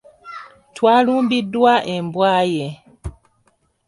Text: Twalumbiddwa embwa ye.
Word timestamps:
Twalumbiddwa 0.75 1.73
embwa 1.95 2.31
ye. 2.53 2.67